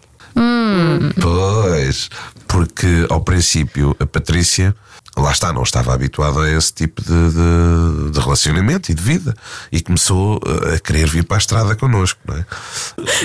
Pois, 1.20 2.08
porque 2.46 3.06
ao 3.08 3.22
princípio 3.22 3.96
a 3.98 4.06
Patrícia, 4.06 4.74
lá 5.16 5.30
está, 5.32 5.52
não 5.52 5.62
estava 5.62 5.94
habituada 5.94 6.40
a 6.42 6.50
esse 6.50 6.72
tipo 6.72 7.02
de, 7.02 7.08
de- 7.08 8.10
de 8.12 8.20
relacionamento 8.20 8.90
e 8.90 8.94
de 8.94 9.02
vida 9.02 9.34
e 9.72 9.80
começou 9.80 10.38
eh, 10.44 10.74
a 10.74 10.78
querer 10.78 11.08
vir 11.08 11.24
para 11.24 11.36
a 11.36 11.38
estrada 11.38 11.74
connosco, 11.74 12.20
não 12.26 12.36
é? 12.36 12.44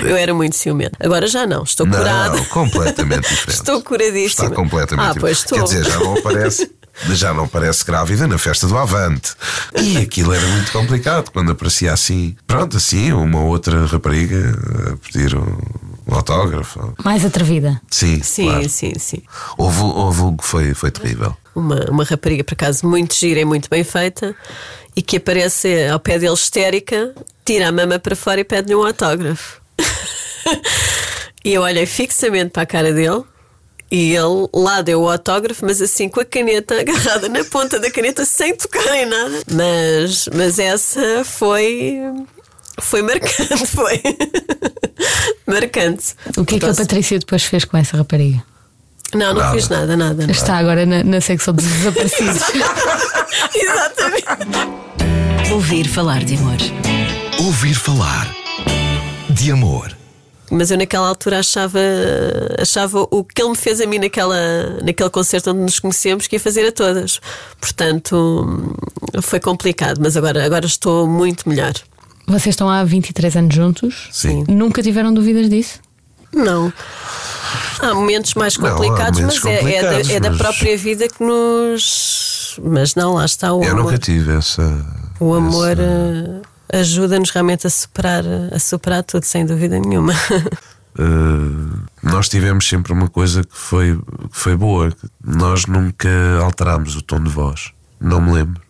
Eu 0.02 0.16
era 0.16 0.32
muito 0.34 0.56
ciumenta. 0.56 0.96
Agora 1.04 1.26
já 1.26 1.46
não, 1.46 1.62
estou 1.64 1.86
curada. 1.86 2.36
Não, 2.36 2.44
completamente 2.46 3.28
diferente. 3.28 3.58
Estou 3.60 3.82
curadíssima. 3.82 4.44
Está 4.44 4.50
completamente 4.50 5.16
Ah, 5.18 5.20
pois 5.20 5.38
diferente. 5.38 5.64
estou. 5.64 5.68
Quer 5.68 5.80
dizer, 5.82 5.90
já 5.90 5.98
não 6.04 6.16
aparece. 6.18 6.70
Já 7.10 7.32
não 7.32 7.48
parece 7.48 7.84
grávida 7.86 8.26
na 8.28 8.36
festa 8.36 8.66
do 8.66 8.76
Avante. 8.76 9.32
E 9.74 9.96
aquilo 9.96 10.32
era 10.34 10.46
muito 10.48 10.70
complicado 10.72 11.30
quando 11.30 11.50
aparecia 11.52 11.90
assim, 11.92 12.36
pronto, 12.46 12.76
assim, 12.76 13.12
uma 13.12 13.40
outra 13.40 13.86
rapariga 13.86 14.54
a 14.92 14.96
pedir 14.98 15.34
um, 15.34 15.56
um 16.06 16.14
autógrafo. 16.14 16.92
Mais 17.02 17.24
atrevida. 17.24 17.80
Sim, 17.90 18.22
Sim, 18.22 18.44
claro. 18.44 18.68
sim, 18.68 18.92
sim. 18.98 19.22
Houve, 19.56 19.80
houve 19.80 20.20
um 20.20 20.36
que 20.36 20.44
foi, 20.44 20.74
foi 20.74 20.90
terrível. 20.90 21.34
Uma, 21.54 21.84
uma 21.90 22.04
rapariga, 22.04 22.42
por 22.44 22.54
acaso, 22.54 22.86
muito 22.86 23.14
gira 23.14 23.40
e 23.40 23.44
muito 23.44 23.68
bem 23.68 23.84
feita, 23.84 24.34
e 24.96 25.02
que 25.02 25.18
aparece 25.18 25.86
ao 25.88 26.00
pé 26.00 26.18
dele 26.18 26.32
histérica, 26.32 27.14
tira 27.44 27.68
a 27.68 27.72
mama 27.72 27.98
para 27.98 28.16
fora 28.16 28.40
e 28.40 28.44
pede-lhe 28.44 28.74
um 28.74 28.84
autógrafo. 28.86 29.60
e 31.44 31.52
eu 31.52 31.62
olhei 31.62 31.86
fixamente 31.86 32.50
para 32.50 32.62
a 32.62 32.66
cara 32.66 32.92
dele. 32.92 33.22
E 33.90 34.14
ele 34.16 34.48
lá 34.54 34.80
deu 34.80 35.02
o 35.02 35.10
autógrafo, 35.10 35.66
mas 35.66 35.82
assim 35.82 36.08
com 36.08 36.20
a 36.20 36.24
caneta 36.24 36.80
agarrada 36.80 37.28
na 37.28 37.44
ponta 37.44 37.78
da 37.78 37.90
caneta 37.90 38.24
sem 38.24 38.56
tocar 38.56 38.96
em 38.96 39.04
nada. 39.04 39.42
Mas, 39.52 40.28
mas 40.34 40.58
essa 40.58 41.22
foi. 41.26 41.98
Foi 42.80 43.02
marcante, 43.02 43.66
foi. 43.68 44.00
marcante. 45.46 46.14
O 46.38 46.44
que 46.46 46.54
é 46.54 46.58
que 46.58 46.64
a 46.64 46.68
Trouxe- 46.68 46.80
Patrícia 46.82 47.18
depois 47.18 47.44
fez 47.44 47.66
com 47.66 47.76
essa 47.76 47.98
rapariga? 47.98 48.42
Não, 49.14 49.34
não 49.34 49.40
Nada. 49.42 49.54
fiz 49.54 49.68
nada, 49.68 49.96
nada. 49.96 50.14
nada. 50.14 50.32
Está 50.32 50.56
agora 50.56 50.86
na, 50.86 51.04
na 51.04 51.20
secção 51.20 51.52
dos 51.54 51.64
desaparecidos. 51.64 52.42
Exatamente. 53.54 54.24
Ouvir 55.52 55.86
falar 55.88 56.24
de 56.24 56.34
amor. 56.36 56.56
Ouvir 57.44 57.74
falar 57.74 58.34
de 59.30 59.50
amor. 59.52 59.94
Mas 60.50 60.70
eu 60.70 60.76
naquela 60.76 61.08
altura 61.08 61.38
achava, 61.38 61.78
achava 62.60 63.06
o 63.10 63.24
que 63.24 63.40
ele 63.40 63.50
me 63.50 63.56
fez 63.56 63.80
a 63.80 63.86
mim 63.86 63.98
naquela, 63.98 64.36
naquele 64.84 65.08
concerto 65.08 65.50
onde 65.50 65.60
nos 65.60 65.78
conhecemos 65.78 66.26
que 66.26 66.36
ia 66.36 66.40
fazer 66.40 66.66
a 66.68 66.72
todas. 66.72 67.20
Portanto, 67.58 68.74
foi 69.22 69.40
complicado, 69.40 69.98
mas 70.02 70.14
agora, 70.16 70.44
agora 70.44 70.66
estou 70.66 71.06
muito 71.08 71.48
melhor. 71.48 71.72
Vocês 72.26 72.52
estão 72.52 72.68
há 72.68 72.84
23 72.84 73.36
anos 73.36 73.54
juntos? 73.54 74.08
Sim. 74.12 74.44
Nunca 74.48 74.82
tiveram 74.82 75.12
dúvidas 75.12 75.48
disso? 75.48 75.80
Não. 76.34 76.72
Há 77.80 77.94
momentos 77.94 78.34
mais 78.34 78.56
Não, 78.56 78.70
complicados, 78.70 79.20
momentos 79.20 79.42
mas 79.42 79.52
é- 79.52 79.54
é, 79.54 79.58
complicados, 79.60 80.08
da, 80.08 80.14
é 80.14 80.20
da 80.20 80.30
mas- 80.30 80.38
própria 80.38 80.78
vida 80.78 81.08
que 81.08 81.22
nos. 81.22 82.58
Mas 82.62 82.94
não, 82.94 83.14
lá 83.14 83.24
está 83.24 83.52
o 83.52 83.62
Eu 83.64 83.72
amor. 83.72 83.84
nunca 83.84 83.98
tive 83.98 84.32
essa. 84.36 84.62
O 85.18 85.34
amor 85.34 85.72
essa- 85.72 86.42
eh, 86.72 86.78
ajuda-nos 86.80 87.30
realmente 87.30 87.66
a 87.66 87.70
superar, 87.70 88.24
a 88.52 88.58
superar 88.58 89.02
tudo, 89.02 89.24
sem 89.24 89.44
dúvida 89.44 89.78
nenhuma. 89.80 90.12
Uh, 90.98 91.80
nós 92.02 92.28
tivemos 92.28 92.68
sempre 92.68 92.92
uma 92.92 93.08
coisa 93.08 93.42
que 93.42 93.56
foi, 93.56 93.96
que 94.30 94.38
foi 94.38 94.56
boa. 94.56 94.92
Nós 95.24 95.66
nunca 95.66 96.08
alterámos 96.42 96.96
o 96.96 97.02
tom 97.02 97.20
de 97.22 97.30
voz. 97.30 97.72
Não 98.00 98.20
me 98.20 98.32
lembro. 98.32 98.60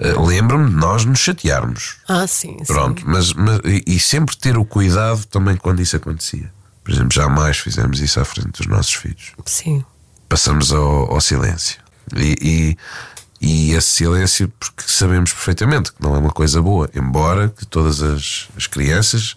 Uh, 0.00 0.24
Lembro-me 0.24 0.70
de 0.70 0.76
nós 0.76 1.04
nos 1.04 1.18
chatearmos. 1.18 1.96
ah, 2.08 2.26
sim. 2.26 2.56
sim. 2.58 2.64
Pronto, 2.72 3.02
mas, 3.04 3.32
mas- 3.34 3.60
e, 3.64 3.82
e 3.86 3.98
sempre 4.00 4.36
ter 4.36 4.56
o 4.56 4.64
cuidado 4.64 5.24
também 5.26 5.56
quando 5.56 5.80
isso 5.80 5.96
acontecia. 5.96 6.52
Por 6.88 6.94
exemplo, 6.94 7.12
jamais 7.12 7.58
fizemos 7.58 8.00
isso 8.00 8.18
à 8.18 8.24
frente 8.24 8.52
dos 8.52 8.66
nossos 8.66 8.94
filhos. 8.94 9.32
Sim. 9.44 9.84
Passamos 10.26 10.72
ao, 10.72 11.12
ao 11.12 11.20
silêncio. 11.20 11.78
E, 12.16 12.76
e, 13.42 13.46
e 13.46 13.72
esse 13.74 13.90
silêncio, 13.90 14.50
porque 14.58 14.84
sabemos 14.86 15.30
perfeitamente 15.30 15.92
que 15.92 16.02
não 16.02 16.16
é 16.16 16.18
uma 16.18 16.30
coisa 16.30 16.62
boa, 16.62 16.88
embora 16.94 17.50
que 17.50 17.66
todas 17.66 18.02
as, 18.02 18.48
as 18.56 18.66
crianças, 18.66 19.34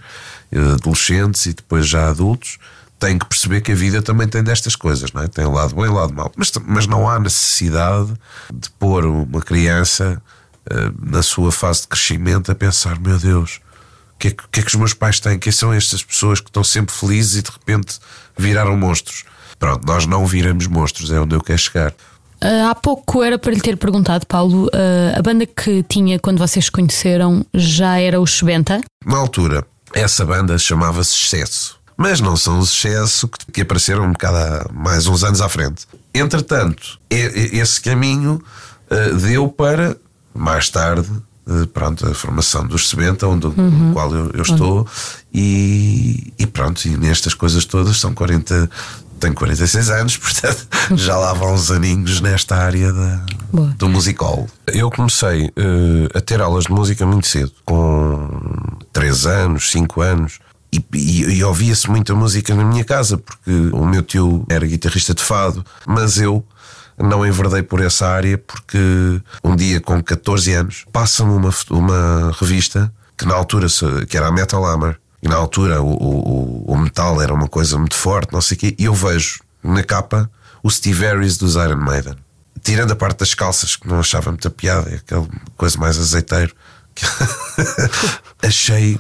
eh, 0.50 0.60
adolescentes 0.60 1.46
e 1.46 1.52
depois 1.52 1.86
já 1.86 2.08
adultos 2.08 2.58
têm 2.98 3.20
que 3.20 3.26
perceber 3.26 3.60
que 3.60 3.74
a 3.74 3.76
vida 3.76 4.02
também 4.02 4.30
tem 4.30 4.42
destas 4.42 4.78
coisas, 4.78 5.12
não 5.12 5.22
é? 5.22 5.28
Tem 5.28 5.44
o 5.44 5.52
lado 5.52 5.76
bom 5.76 5.86
e 5.86 5.90
o 5.90 5.94
lado 5.94 6.14
mau. 6.14 6.32
Mas, 6.38 6.54
mas 6.66 6.88
não 6.88 7.10
há 7.10 7.20
necessidade 7.20 8.14
de 8.54 8.70
pôr 8.80 9.06
uma 9.06 9.42
criança 9.42 10.24
eh, 10.70 10.92
na 11.02 11.22
sua 11.22 11.52
fase 11.52 11.82
de 11.82 11.90
crescimento 11.90 12.50
a 12.50 12.56
pensar: 12.56 12.98
meu 12.98 13.20
Deus, 13.20 13.60
que, 14.22 14.28
é 14.28 14.32
que, 14.32 14.44
o 14.44 14.48
que 14.50 14.60
é 14.60 14.64
que 14.64 14.70
os 14.70 14.76
meus 14.76 14.94
pais 14.94 15.20
têm? 15.20 15.40
Quem 15.40 15.52
são 15.52 15.74
estas 15.74 16.04
pessoas 16.04 16.40
que 16.40 16.50
estão 16.50 16.64
sempre 16.64 16.94
felizes 16.94 17.38
e 17.38 17.42
de 17.42 17.50
repente 17.50 18.00
viraram 18.38 18.78
monstros? 18.78 19.24
Pronto, 19.58 19.86
nós 19.86 20.06
não 20.06 20.26
viramos 20.26 20.68
monstros, 20.68 21.12
é 21.12 21.20
onde 21.20 21.36
eu 21.36 21.42
quero 21.42 21.58
chegar. 21.58 21.94
Ah, 22.40 22.70
há 22.70 22.76
pouco 22.76 23.24
era 23.24 23.38
para 23.38 23.52
lhe 23.52 23.60
ter 23.60 23.78
perguntado, 23.78 24.26
Paulo, 24.28 24.70
ah, 24.74 25.18
a 25.18 25.22
banda 25.22 25.46
que 25.46 25.84
tinha 25.84 26.20
quando 26.20 26.38
vocês 26.38 26.66
se 26.66 26.72
conheceram 26.72 27.46
já 27.54 28.00
era 28.00 28.22
o 28.22 28.28
Xbenta? 28.28 28.82
Na 29.06 29.18
altura, 29.18 29.66
essa 29.94 30.24
banda 30.24 30.58
chamava-se 30.58 31.16
Excesso. 31.16 31.80
Mas 31.98 32.22
não 32.22 32.38
são 32.38 32.60
os 32.60 32.72
Excesso 32.72 33.28
que, 33.52 33.62
apareceram 33.62 34.06
um 34.06 34.12
bocado 34.12 34.72
mais 34.74 35.08
uns 35.08 35.24
anos 35.24 35.42
à 35.42 35.50
frente. 35.50 35.88
Entretanto, 36.14 37.00
esse 37.10 37.80
caminho 37.82 38.42
eh, 38.90 39.14
deu 39.14 39.48
para, 39.48 39.96
mais 40.34 40.70
tarde, 40.70 41.10
pronto, 41.74 42.08
a 42.08 42.14
formação 42.14 42.66
dos 42.66 42.90
Sebenta, 42.90 43.28
onde, 43.28 43.48
no 43.48 43.94
qual 43.94 44.14
eu, 44.14 44.32
eu 44.34 44.42
estou, 44.42 44.88
e, 45.34 46.34
e 46.38 46.46
pronto, 46.46 46.86
e 46.86 46.98
nestas 46.98 47.34
coisas 47.34 47.66
todas 47.66 47.98
são 47.98 48.14
40. 48.14 48.70
Tenho 49.20 49.36
46 49.36 49.90
anos, 49.92 50.18
portanto 50.18 50.68
já 50.96 51.16
lá 51.16 51.32
vão 51.34 51.54
uns 51.54 51.70
aninhos 51.70 52.22
nesta 52.22 52.56
área 52.56 52.92
da, 52.92 53.24
do 53.78 53.88
musical. 53.88 54.48
Eu 54.66 54.90
comecei 54.90 55.52
eh, 55.56 56.18
a 56.18 56.22
ter 56.22 56.42
aulas 56.42 56.64
de 56.64 56.72
música 56.72 57.06
muito 57.06 57.28
cedo, 57.28 57.52
com 57.64 58.28
3 58.92 59.26
anos, 59.28 59.70
5 59.70 60.02
anos. 60.02 60.40
E, 60.74 60.84
e, 60.94 61.22
e 61.38 61.44
ouvia-se 61.44 61.88
muita 61.90 62.16
música 62.16 62.56
na 62.56 62.64
minha 62.64 62.84
casa, 62.84 63.18
porque 63.18 63.52
o 63.74 63.86
meu 63.86 64.02
tio 64.02 64.46
era 64.50 64.66
guitarrista 64.66 65.14
de 65.14 65.22
fado, 65.22 65.64
mas 65.86 66.18
eu 66.18 66.44
não 67.04 67.26
enverdei 67.26 67.64
por 67.64 67.82
essa 67.82 68.08
área 68.08 68.38
porque 68.38 69.22
um 69.44 69.56
dia 69.56 69.80
com 69.80 70.02
14 70.02 70.54
anos 70.54 70.86
passa-me 70.92 71.32
uma, 71.32 71.54
uma 71.70 72.32
revista 72.40 72.92
que 73.18 73.26
na 73.26 73.36
altura 73.36 73.68
que 74.08 74.18
era 74.18 74.28
a 74.28 74.32
Metal 74.32 74.66
Hammer 74.66 74.98
e 75.22 75.28
na 75.28 75.36
altura 75.36 75.82
o, 75.82 75.92
o, 75.92 76.74
o 76.74 76.78
metal 76.78 77.22
era 77.22 77.34
uma 77.34 77.48
coisa 77.48 77.78
muito 77.78 77.96
forte, 77.96 78.34
não 78.34 78.42
sei 78.42 78.58
o 78.58 78.60
quê, 78.60 78.76
e 78.78 78.86
eu 78.86 78.94
vejo 78.94 79.42
na 79.64 79.84
capa 79.84 80.30
o 80.64 80.70
Steve 80.70 81.06
Harris 81.06 81.38
dos 81.38 81.56
Iron 81.56 81.78
Maiden. 81.78 82.16
Tirando 82.64 82.92
a 82.92 82.96
parte 82.96 83.20
das 83.20 83.34
calças, 83.34 83.76
que 83.76 83.88
não 83.88 84.00
achava 84.00 84.32
muita 84.32 84.50
piada, 84.50 84.90
é 84.90 84.96
aquela 84.96 85.28
coisa 85.58 85.78
mais 85.78 85.98
azeiteiro, 85.98 86.54
que 86.94 87.06
achei, 88.42 89.00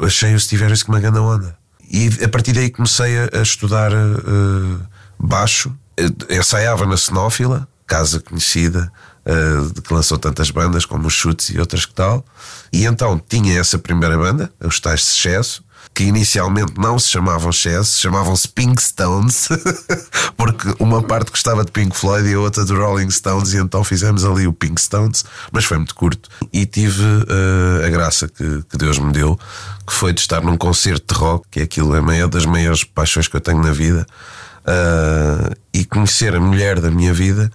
achei 0.00 0.34
o 0.34 0.40
Steve 0.40 0.62
Harris 0.64 0.82
com 0.82 0.92
uma 0.92 1.00
grande 1.00 1.18
onda. 1.18 1.56
E 1.88 2.08
a 2.22 2.28
partir 2.28 2.52
daí 2.52 2.70
comecei 2.70 3.18
a, 3.18 3.28
a 3.38 3.42
estudar 3.42 3.92
eh, 3.92 4.76
baixo. 5.18 5.74
Eh, 6.00 6.36
ensaiava 6.38 6.86
na 6.86 6.96
Cenófila, 6.96 7.68
casa 7.86 8.20
conhecida, 8.20 8.90
de 9.74 9.82
que 9.82 9.92
lançou 9.92 10.18
tantas 10.18 10.50
bandas 10.50 10.84
como 10.84 11.06
os 11.06 11.12
Chutes 11.12 11.50
e 11.50 11.58
outras 11.60 11.84
que 11.84 11.92
tal. 11.92 12.24
E 12.72 12.84
então 12.84 13.20
tinha 13.28 13.60
essa 13.60 13.78
primeira 13.78 14.16
banda, 14.16 14.50
os 14.60 14.80
tais 14.80 15.00
de 15.00 15.06
Excesso, 15.06 15.62
que 15.94 16.04
inicialmente 16.04 16.74
não 16.78 16.98
se 16.98 17.08
chamavam 17.08 17.50
Excesso, 17.50 18.00
chamavam-se 18.00 18.48
Pink 18.48 18.80
Stones, 18.82 19.48
porque 20.36 20.74
uma 20.78 21.02
parte 21.02 21.30
gostava 21.30 21.64
de 21.64 21.72
Pink 21.72 21.96
Floyd 21.96 22.28
e 22.28 22.34
a 22.34 22.40
outra 22.40 22.64
de 22.64 22.72
Rolling 22.72 23.10
Stones, 23.10 23.52
e 23.52 23.58
então 23.58 23.82
fizemos 23.82 24.24
ali 24.24 24.46
o 24.46 24.52
Pink 24.52 24.80
Stones, 24.80 25.24
mas 25.52 25.64
foi 25.64 25.76
muito 25.78 25.94
curto. 25.94 26.28
E 26.52 26.64
tive 26.64 27.02
eh, 27.02 27.86
a 27.86 27.90
graça 27.90 28.28
que, 28.28 28.62
que 28.68 28.76
Deus 28.76 28.98
me 28.98 29.12
deu, 29.12 29.38
que 29.86 29.92
foi 29.92 30.12
de 30.12 30.20
estar 30.20 30.40
num 30.42 30.56
concerto 30.56 31.14
de 31.14 31.20
rock, 31.20 31.46
que 31.50 31.60
é 31.60 31.62
aquilo, 31.64 31.94
é 31.94 31.98
a 31.98 32.02
maior 32.02 32.28
das 32.28 32.46
maiores 32.46 32.84
paixões 32.84 33.26
que 33.28 33.36
eu 33.36 33.40
tenho 33.40 33.60
na 33.60 33.72
vida, 33.72 34.06
eh, 34.66 35.54
e 35.72 35.84
conhecer 35.84 36.34
a 36.34 36.40
mulher 36.40 36.80
da 36.80 36.90
minha 36.90 37.12
vida, 37.14 37.50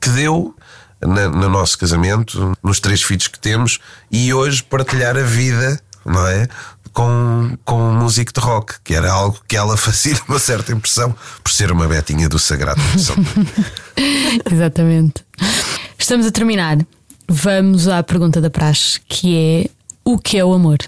que 0.00 0.08
deu 0.10 0.54
na- 1.00 1.28
no 1.28 1.48
nosso 1.48 1.78
casamento, 1.78 2.52
nos 2.62 2.78
três 2.80 3.02
filhos 3.02 3.28
que 3.28 3.38
temos, 3.38 3.78
e 4.10 4.32
hoje 4.34 4.62
partilhar 4.62 5.16
a 5.16 5.22
vida, 5.22 5.80
não 6.04 6.26
é? 6.26 6.46
Com, 6.92 7.56
com 7.64 7.80
um 7.80 7.94
músico 7.94 8.32
de 8.32 8.40
rock, 8.40 8.74
que 8.82 8.94
era 8.94 9.10
algo 9.12 9.38
que 9.46 9.56
ela 9.56 9.76
fazia 9.78 10.18
uma 10.28 10.38
certa 10.40 10.72
impressão 10.72 11.14
por 11.42 11.52
ser 11.52 11.70
uma 11.70 11.86
betinha 11.86 12.28
do 12.28 12.38
Sagrado 12.38 12.80
Coração. 12.82 13.14
Exatamente. 14.50 15.24
Estamos 15.98 16.26
a 16.26 16.30
terminar. 16.30 16.78
Vamos 17.28 17.86
à 17.86 18.02
pergunta 18.02 18.40
da 18.40 18.50
praxe, 18.50 19.00
que 19.08 19.36
é 19.36 19.70
o 20.04 20.18
que 20.18 20.36
é 20.38 20.44
o 20.44 20.52
amor? 20.52 20.78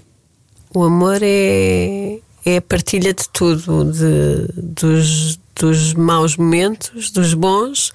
O 0.75 0.83
amor 0.85 1.19
é, 1.23 2.19
é 2.45 2.57
a 2.57 2.63
partilha 2.63 3.15
de 3.15 3.29
tudo, 3.33 3.85
de, 3.93 4.49
dos, 4.61 5.39
dos 5.63 5.95
maus 5.95 6.37
momentos, 6.37 7.11
dos 7.11 7.35
bons, 7.35 7.93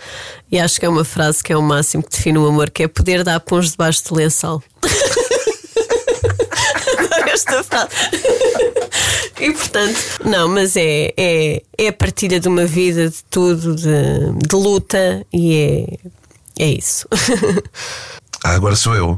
e 0.49 0.57
acho 0.57 0.79
que 0.79 0.85
é 0.85 0.89
uma 0.89 1.03
frase 1.03 1.43
que 1.43 1.51
é 1.51 1.57
o 1.57 1.61
máximo 1.61 2.01
que 2.01 2.11
define 2.11 2.37
o 2.37 2.47
amor, 2.47 2.69
que 2.69 2.83
é 2.83 2.87
poder 2.87 3.25
dar 3.25 3.41
pães 3.41 3.71
debaixo 3.71 4.01
do 4.07 4.15
lençol. 4.15 4.63
Adoro 6.97 7.29
esta 7.29 7.61
frase. 7.63 7.89
E 9.39 9.51
portanto, 9.51 9.99
não, 10.23 10.47
mas 10.47 10.77
é, 10.77 11.13
é, 11.17 11.61
é 11.77 11.87
a 11.89 11.93
partilha 11.93 12.39
de 12.39 12.47
uma 12.47 12.65
vida, 12.65 13.09
de 13.09 13.21
tudo, 13.29 13.75
de, 13.75 14.47
de 14.47 14.55
luta, 14.55 15.25
e 15.33 15.99
é, 16.57 16.63
é 16.63 16.69
isso. 16.69 17.05
Ah, 18.43 18.53
agora 18.53 18.75
sou 18.75 18.95
eu. 18.95 19.15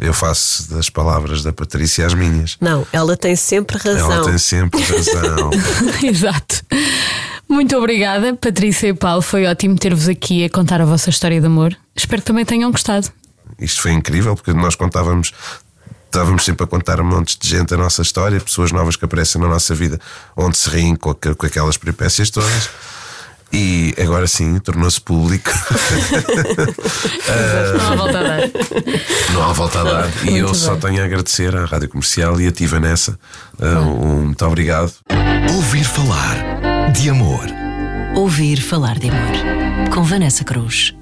Eu 0.00 0.12
faço 0.12 0.70
das 0.70 0.88
palavras 0.88 1.42
da 1.42 1.52
Patrícia 1.52 2.06
as 2.06 2.14
minhas. 2.14 2.56
Não, 2.60 2.86
ela 2.92 3.16
tem 3.16 3.36
sempre 3.36 3.76
razão. 3.76 4.10
Ela 4.10 4.24
tem 4.24 4.38
sempre 4.38 4.82
razão. 4.82 5.50
Exato. 6.02 6.64
Muito 7.48 7.76
obrigada, 7.76 8.34
Patrícia 8.34 8.88
e 8.88 8.94
Paulo. 8.94 9.22
Foi 9.22 9.46
ótimo 9.46 9.76
ter-vos 9.78 10.06
aqui 10.06 10.44
a 10.44 10.50
contar 10.50 10.82
a 10.82 10.84
vossa 10.84 11.08
história 11.08 11.40
de 11.40 11.46
amor. 11.46 11.74
Espero 11.96 12.20
que 12.20 12.26
também 12.26 12.44
tenham 12.44 12.70
gostado. 12.70 13.10
Isto 13.58 13.80
foi 13.82 13.92
incrível 13.92 14.36
porque 14.36 14.52
nós 14.52 14.74
contávamos, 14.74 15.32
estávamos 16.04 16.44
sempre 16.44 16.64
a 16.64 16.66
contar 16.66 17.00
a 17.00 17.02
montes 17.02 17.38
de 17.40 17.48
gente 17.48 17.72
a 17.72 17.76
nossa 17.78 18.02
história, 18.02 18.38
pessoas 18.38 18.70
novas 18.70 18.96
que 18.96 19.04
aparecem 19.06 19.40
na 19.40 19.48
nossa 19.48 19.74
vida, 19.74 19.98
onde 20.36 20.58
se 20.58 20.68
riem 20.68 20.94
com, 20.94 21.14
com 21.14 21.46
aquelas 21.46 21.78
peripécias 21.78 22.28
todas. 22.28 22.68
E 23.50 23.94
agora 23.98 24.26
sim, 24.26 24.58
tornou-se 24.58 25.00
público. 25.00 25.50
Não 27.78 27.92
há 27.92 27.96
volta 27.96 28.18
a 28.18 28.22
dar. 28.22 28.40
Não 29.32 29.42
há 29.42 29.52
volta 29.54 29.80
a 29.80 29.84
dar. 29.84 30.26
e 30.26 30.36
eu 30.36 30.52
só 30.54 30.76
tenho 30.76 31.02
a 31.02 31.06
agradecer 31.06 31.56
à 31.56 31.64
Rádio 31.64 31.88
Comercial 31.88 32.38
e 32.38 32.46
a 32.46 32.52
Tiva 32.52 32.78
nessa. 32.78 33.18
Uh, 33.58 34.04
um 34.04 34.24
muito 34.26 34.44
obrigado. 34.44 34.92
Ouvir 35.54 35.84
falar 35.84 36.77
de 36.92 37.10
amor. 37.10 37.46
Ouvir 38.16 38.60
falar 38.60 38.98
de 38.98 39.10
amor. 39.10 39.90
Com 39.92 40.02
Vanessa 40.02 40.42
Cruz. 40.44 40.96